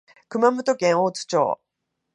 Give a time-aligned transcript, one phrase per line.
[0.29, 1.59] 熊本県大津町